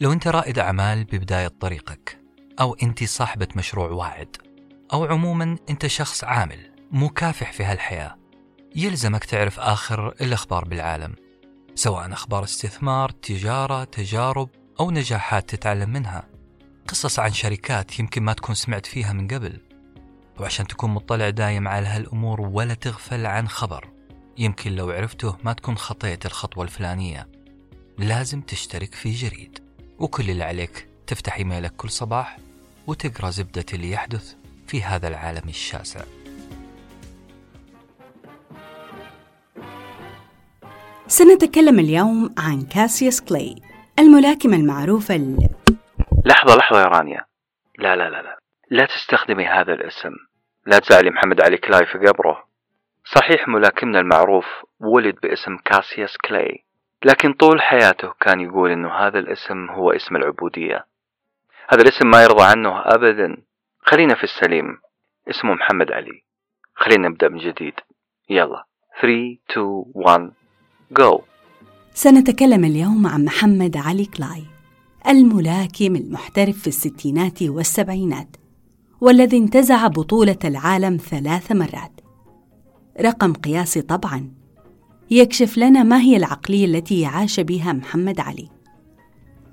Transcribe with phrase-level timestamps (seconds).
[0.00, 2.18] لو أنت رائد أعمال ببداية طريقك
[2.60, 4.36] أو أنت صاحبة مشروع واعد
[4.92, 8.16] أو عموما أنت شخص عامل مكافح في هالحياة
[8.76, 11.14] يلزمك تعرف آخر الأخبار بالعالم
[11.74, 14.48] سواء أخبار استثمار، تجارة، تجارب
[14.80, 16.28] أو نجاحات تتعلم منها.
[16.88, 19.60] قصص عن شركات يمكن ما تكون سمعت فيها من قبل
[20.40, 23.90] وعشان تكون مطلع دايم على هالأمور ولا تغفل عن خبر
[24.38, 27.28] يمكن لو عرفته ما تكون خطيت الخطوة الفلانية.
[27.98, 29.65] لازم تشترك في جريد.
[29.98, 32.38] وكل اللي عليك تفتح ايميلك كل صباح
[32.86, 34.34] وتقرأ زبدة اللي يحدث
[34.66, 36.00] في هذا العالم الشاسع.
[41.06, 43.54] سنتكلم اليوم عن كاسيوس كلاي
[43.98, 45.48] الملاكمة المعروفة ال...
[46.26, 47.20] لحظة لحظة يا رانيا.
[47.78, 48.38] لا لا لا لا.
[48.70, 50.12] لا تستخدمي هذا الاسم.
[50.66, 52.48] لا تزعلي محمد علي كلاي في قبره.
[53.14, 54.44] صحيح ملاكمنا المعروف
[54.80, 56.65] ولد باسم كاسيوس كلاي
[57.04, 60.86] لكن طول حياته كان يقول إنه هذا الاسم هو اسم العبودية.
[61.68, 63.36] هذا الاسم ما يرضى عنه ابدا.
[63.80, 64.78] خلينا في السليم.
[65.30, 66.22] اسمه محمد علي.
[66.74, 67.74] خلينا نبدأ من جديد.
[68.30, 68.64] يلا.
[69.00, 70.32] 3 2 1
[70.90, 71.20] جو
[71.94, 74.42] سنتكلم اليوم عن محمد علي كلاي
[75.08, 78.36] الملاكم المحترف في الستينات والسبعينات
[79.00, 82.00] والذي انتزع بطولة العالم ثلاث مرات.
[83.00, 84.30] رقم قياسي طبعا
[85.10, 88.48] يكشف لنا ما هي العقلية التي عاش بها محمد علي.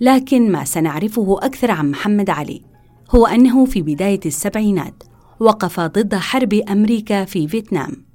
[0.00, 2.62] لكن ما سنعرفه أكثر عن محمد علي
[3.10, 5.02] هو أنه في بداية السبعينات
[5.40, 8.06] وقف ضد حرب أمريكا في فيتنام.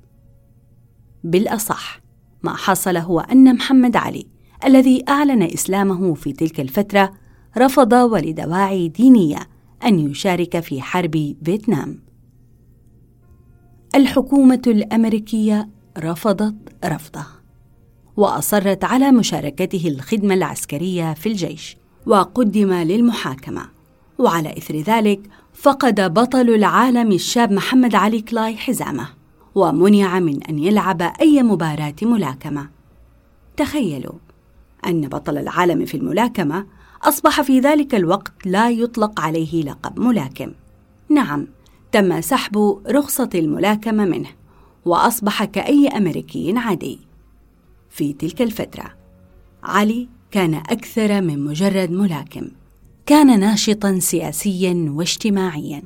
[1.24, 2.02] بالأصح
[2.44, 4.28] ما حصل هو أن محمد علي
[4.66, 7.14] الذي أعلن إسلامه في تلك الفترة
[7.58, 9.40] رفض ولدواعي دينية
[9.86, 12.04] أن يشارك في حرب فيتنام.
[13.96, 15.70] الحكومة الأمريكية
[16.00, 17.26] رفضت رفضه
[18.18, 23.70] وأصرت على مشاركته الخدمة العسكرية في الجيش وقدم للمحاكمة.
[24.18, 25.22] وعلى إثر ذلك
[25.54, 29.10] فقد بطل العالم الشاب محمد علي كلاي حزامه
[29.56, 32.70] ومنع من أن يلعب أي مباراة ملاكمة.
[33.58, 34.14] تخيلوا
[34.88, 36.66] أن بطل العالم في الملاكمة
[37.04, 40.52] أصبح في ذلك الوقت لا يطلق عليه لقب ملاكم.
[41.10, 41.48] نعم
[41.92, 44.30] تم سحب رخصة الملاكمة منه.
[44.86, 47.00] وأصبح كأي أمريكي عادي.
[47.90, 48.94] في تلك الفترة
[49.64, 52.48] علي كان أكثر من مجرد ملاكم.
[53.06, 55.84] كان ناشطا سياسيا واجتماعيا.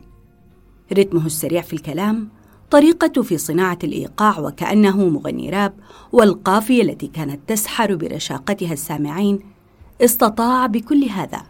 [0.93, 2.29] رتمه السريع في الكلام
[2.71, 5.73] طريقته في صناعة الإيقاع وكأنه مغني راب
[6.11, 9.39] والقافية التي كانت تسحر برشاقتها السامعين
[10.01, 11.41] استطاع بكل هذا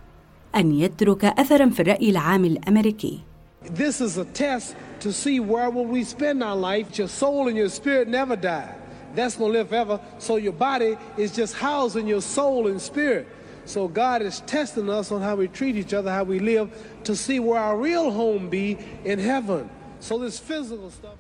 [0.56, 3.20] أن يترك أثرا في الرأي العام الأمريكي.
[3.65, 6.99] This is a test to see where will we spend our life.
[6.99, 8.75] Your soul and your spirit never die.
[9.15, 10.01] That's going to live forever.
[10.19, 13.29] So your body is just housing your soul and spirit.
[13.67, 16.71] So God is testing us on how we treat each other, how we live,
[17.05, 19.69] to see where our real home be in heaven.
[20.01, 21.17] So this physical stuff.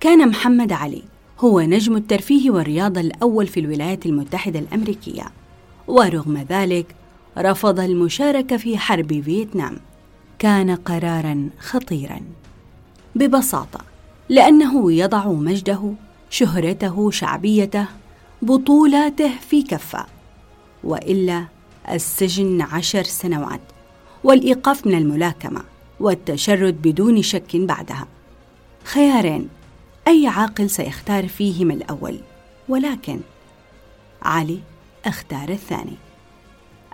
[0.00, 1.02] كان محمد علي
[1.39, 5.23] هو نجم الترفيه والرياضة الأول في الولايات المتحدة الأمريكية.
[5.87, 6.95] ورغم ذلك
[7.37, 9.77] رفض المشاركة في حرب فيتنام.
[10.39, 12.19] كان قرارا خطيرا.
[13.15, 13.79] ببساطة
[14.29, 15.93] لأنه يضع مجده
[16.29, 17.85] شهرته شعبيته
[18.41, 20.05] بطولاته في كفة.
[20.83, 21.45] وإلا
[21.91, 23.61] السجن عشر سنوات
[24.23, 25.61] والإيقاف من الملاكمة
[25.99, 28.07] والتشرد بدون شك بعدها.
[28.83, 29.49] خيارين
[30.07, 32.19] أي عاقل سيختار فيهما الأول
[32.69, 33.19] ولكن
[34.21, 34.59] علي
[35.05, 35.97] اختار الثاني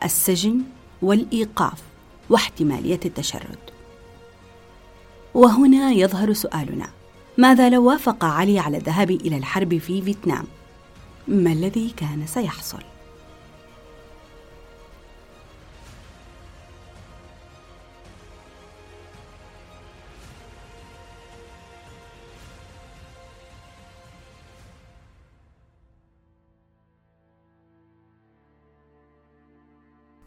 [0.03, 0.61] السجن
[1.01, 1.81] والإيقاف
[2.29, 3.59] واحتمالية التشرد
[5.33, 6.89] وهنا يظهر سؤالنا
[7.37, 10.45] ماذا لو وافق علي على الذهاب إلى الحرب في فيتنام؟
[11.27, 12.92] ما الذي كان سيحصل؟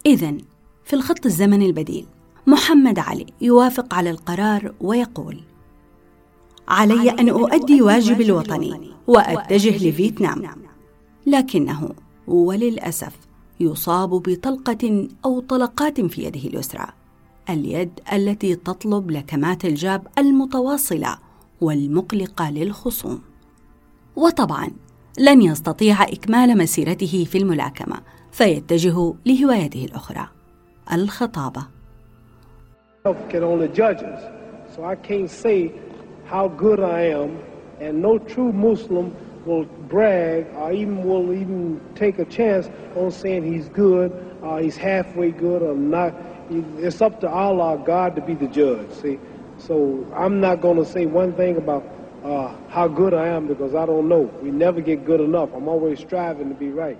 [0.06, 0.34] إذا
[0.84, 2.06] في الخط الزمني البديل
[2.46, 5.40] محمد علي يوافق على القرار ويقول
[6.68, 10.42] علي أن أؤدي واجبي الوطني وأتجه لفيتنام.
[11.26, 11.90] لكنه
[12.26, 13.16] وللأسف
[13.60, 16.86] يصاب بطلقة أو طلقات في يده اليسرى
[17.50, 21.18] اليد التي تطلب لكمات الجاب المتواصلة
[21.60, 23.20] والمقلقة للخصوم.
[24.16, 24.70] وطبعا
[25.18, 27.96] لن يستطيع إكمال مسيرته في الملاكمة
[28.32, 30.28] فيتجه لهوايته الأخرى
[30.92, 31.66] الخطابة
[37.78, 39.14] And no true Muslim
[39.44, 44.10] will brag or even will even take a chance on saying he's good
[44.42, 46.14] or he's halfway good or not.
[46.78, 48.90] It's up to Allah, God, to be the judge.
[48.92, 49.18] See,
[49.58, 51.84] so I'm not going to say one thing about
[52.24, 54.30] uh, how good I am because I don't know.
[54.42, 55.50] We never get good enough.
[55.56, 56.98] I'm always striving to be right.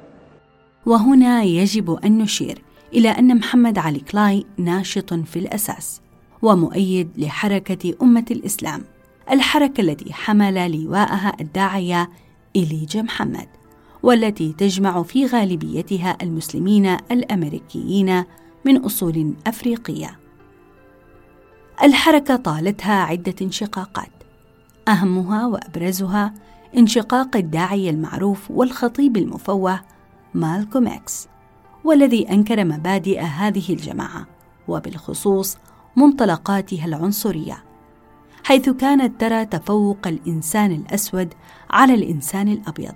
[0.86, 2.62] وهنا يجب أن نشير
[2.94, 6.00] إلى أن محمد علي كلاي ناشط في الأساس
[6.42, 8.82] ومؤيد لحركة أمة الإسلام
[9.30, 12.10] الحركة التي حمل لواءها الداعية
[12.56, 13.48] إليجا محمد
[14.02, 18.24] والتي تجمع في غالبيتها المسلمين الأمريكيين
[18.64, 20.18] من أصول أفريقية
[21.82, 24.15] الحركة طالتها عدة انشقاقات
[24.88, 26.35] أهمها وأبرزها
[26.77, 29.81] انشقاق الداعية المعروف والخطيب المفوه
[30.35, 31.29] مالكوم إكس
[31.85, 34.27] والذي أنكر مبادئ هذه الجماعة
[34.69, 35.56] وبالخصوص
[35.97, 37.65] منطلقاتها العنصرية
[38.44, 41.35] حيث كانت ترى تفوق الإنسان الأسود
[41.71, 42.94] على الإنسان الأبيض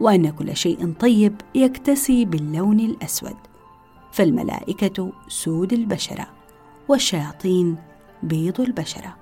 [0.00, 3.36] وأن كل شيء طيب يكتسي باللون الأسود.
[4.12, 6.26] فالملائكة سود البشرة
[6.88, 7.76] والشياطين
[8.22, 9.21] بيض البشرة.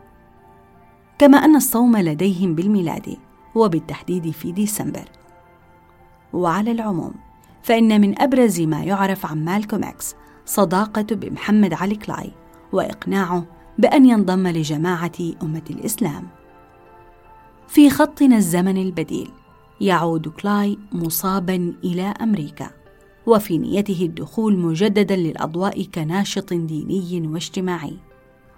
[1.21, 3.17] كما أن الصوم لديهم بالميلاد
[3.55, 5.05] وبالتحديد في ديسمبر
[6.33, 7.15] وعلى العموم
[7.63, 10.15] فإن من أبرز ما يعرف عن مالكوم إكس
[10.47, 12.33] صداقة بمحمد علي كلاي
[12.73, 13.45] وإقناعه
[13.79, 15.13] بأن ينضم لجماعة
[15.43, 16.29] أمة الإسلام.
[17.69, 19.31] في خطنا الزمن البديل
[19.81, 22.71] يعود كلاي مصابا إلى أمريكا
[23.27, 27.97] وفي نيته الدخول مجددا للأضواء كناشط ديني واجتماعي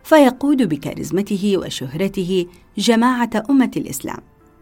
[0.05, 2.47] فيقود بكاريزمته وشهرته
[2.79, 4.19] جماعة أمة الإسلام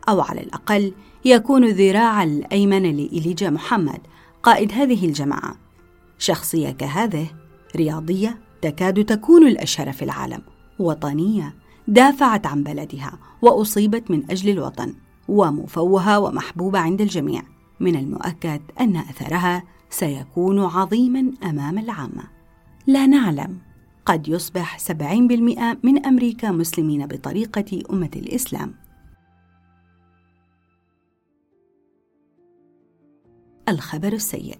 [0.08, 0.92] أو على الأقل
[1.25, 4.00] يكون ذراع الأيمن لإليجا محمد
[4.42, 5.56] قائد هذه الجماعة.
[6.19, 7.26] شخصية كهذه
[7.76, 10.42] رياضية تكاد تكون الأشهر في العالم
[10.78, 11.54] وطنية
[11.88, 14.94] دافعت عن بلدها وأصيبت من أجل الوطن
[15.28, 17.42] ومفوهة ومحبوبة عند الجميع.
[17.81, 22.22] من المؤكد أن أثرها سيكون عظيما أمام العامة.
[22.87, 23.58] لا نعلم
[24.06, 28.75] قد يصبح 70% من أمريكا مسلمين بطريقة أمة الإسلام.
[33.69, 34.58] الخبر السيء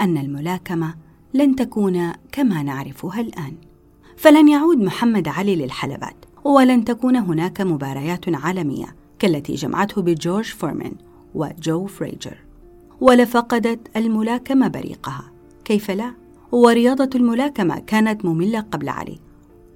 [0.00, 0.94] أن الملاكمة
[1.34, 3.54] لن تكون كما نعرفها الآن.
[4.16, 10.92] فلن يعود محمد علي للحلبات ولن تكون هناك مباريات عالمية كالتي جمعته بجورج فورمان
[11.34, 12.36] وجو فريجر.
[13.00, 15.32] ولفقدت الملاكمة بريقها.
[15.64, 16.21] كيف لا؟
[16.52, 19.18] ورياضة الملاكمة كانت مملة قبل علي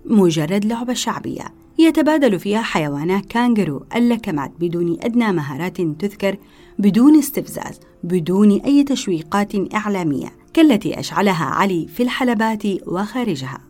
[0.04, 1.44] مجرد لعبة شعبية
[1.78, 6.36] يتبادل فيها حيوانات كانجرو اللكمات بدون أدنى مهارات تذكر
[6.78, 13.60] بدون استفزاز بدون أي تشويقات إعلامية كالتي أشعلها علي في الحلبات وخارجها.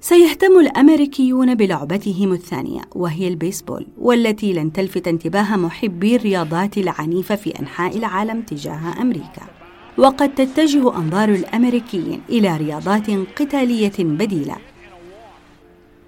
[0.00, 7.96] سيهتم الأمريكيون بلعبتهم الثانية وهي البيسبول والتي لن تلفت انتباه محبي الرياضات العنيفة في أنحاء
[7.96, 9.57] العالم تجاه أمريكا.
[9.98, 14.56] وقد تتجه أنظار الأمريكيين إلى رياضات قتالية بديلة.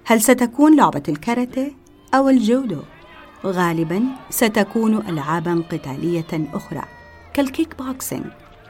[0.05, 1.71] هل ستكون لعبة الكاراتيه
[2.13, 2.79] أو الجودو؟
[3.45, 6.81] غالبا ستكون العابا قتالية أخرى
[7.33, 8.25] كالكيك بوكسينج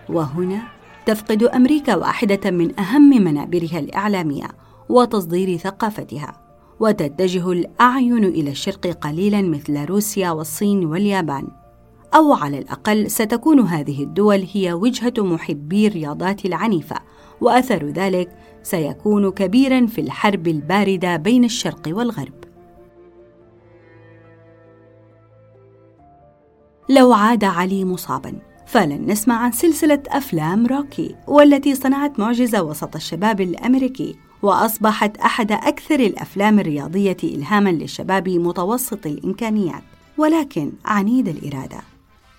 [0.09, 0.61] وهنا
[1.05, 4.47] تفقد أمريكا واحدة من أهم منابرها الإعلامية
[4.89, 6.41] وتصدير ثقافتها
[6.79, 11.60] وتتجه الأعين إلى الشرق قليلا مثل روسيا والصين واليابان.
[12.15, 16.95] أو على الأقل ستكون هذه الدول هي وجهة محبي الرياضات العنيفة
[17.41, 18.29] وأثر ذلك
[18.63, 22.33] سيكون كبيرا في الحرب الباردة بين الشرق والغرب.
[26.89, 28.33] لو عاد علي مصابا
[28.65, 35.99] فلن نسمع عن سلسلة أفلام روكي والتي صنعت معجزة وسط الشباب الأمريكي وأصبحت أحد أكثر
[35.99, 39.83] الأفلام الرياضية الهاما للشباب متوسط الإمكانيات
[40.17, 41.90] ولكن عنيد الإرادة.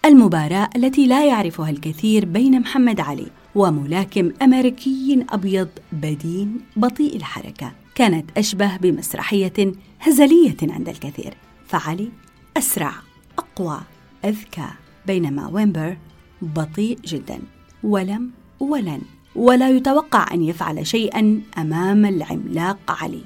[0.05, 7.73] المباراة التي لا يعرفها الكثير بين محمد علي وملاكم أمريكي أبيض بدين بطيء الحركة.
[7.95, 11.35] كانت أشبه بمسرحية هزلية عند الكثير.
[11.67, 12.09] فعلي
[12.57, 12.93] أسرع
[13.39, 13.81] أقوى
[14.25, 14.69] أذكى
[15.07, 15.97] بينما ويمبر
[16.43, 17.39] بطيء جدا.
[17.83, 18.31] ولم
[18.61, 19.01] ولن
[19.35, 23.23] ولا يتوقع أن يفعل شيئا أمام العملاق علي.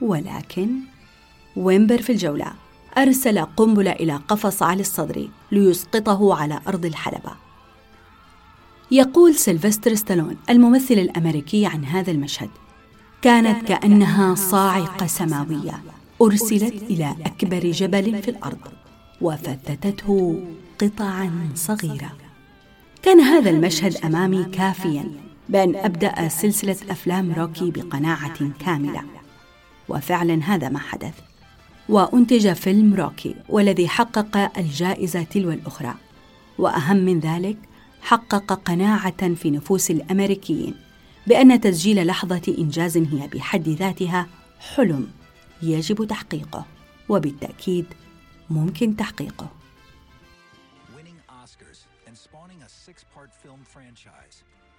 [0.00, 0.70] ولكن
[1.56, 2.52] ويبنر في الجولة
[2.98, 7.32] أرسل قنبلة إلى قفص علي الصدري ليسقطه على أرض الحلبة.
[8.90, 12.50] يقول سيلفستر ستالون الممثل الأمريكي عن هذا المشهد
[13.22, 15.82] كانت كأنها صاعقة سماوية
[16.22, 18.58] أرسلت إلى أكبر جبل في الأرض
[19.20, 20.44] وفتتته
[20.80, 22.12] قطعا صغيرة.
[23.02, 25.10] كان هذا المشهد أمامي كافيا
[25.48, 29.02] بأن أبدأ سلسلة أفلام روكي بقناعة كاملة.
[29.88, 31.14] وفعلا هذا ما حدث.
[31.90, 35.94] وأنتج فيلم روكي والذي حقق الجائزة تلو الأخرى
[36.58, 37.56] وأهم من ذلك
[38.00, 40.74] حقق قناعة في نفوس الأمريكيين
[41.26, 44.28] بأن تسجيل لحظة إنجاز هي بحد ذاتها
[44.60, 45.10] حلم
[45.62, 46.66] يجب تحقيقه
[47.08, 47.86] وبالتأكيد
[48.50, 49.50] ممكن تحقيقه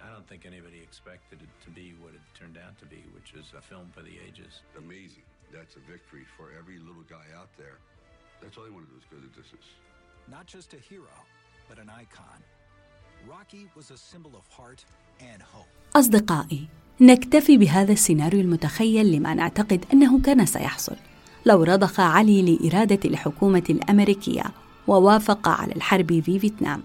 [0.04, 3.30] I don't think anybody expected it to be what it turned out to be, which
[3.40, 4.52] is a film for the ages.
[4.76, 5.22] Amazing.
[5.56, 7.76] That's a victory for every little guy out there.
[8.40, 9.66] That's all they want to do is go the distance.
[10.36, 11.16] Not just a hero,
[11.68, 12.38] but an icon.
[13.32, 14.80] Rocky was a symbol of heart
[15.20, 15.68] and hope.
[15.96, 16.68] أصدقائي،
[17.00, 20.96] نكتفي بهذا السيناريو المتخيل لما نعتقد أنه كان سيحصل
[21.46, 24.44] لو رضخ علي لإرادة الحكومة الأمريكية
[24.86, 26.82] ووافق على الحرب في فيتنام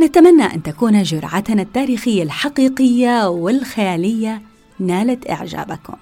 [0.00, 4.42] نتمنى أن تكون جرعتنا التاريخية الحقيقية والخيالية
[4.78, 5.96] نالت إعجابكم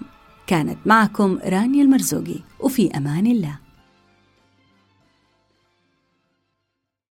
[0.48, 3.67] كانت معكم رانيا المرزوقي وفي أمان الله.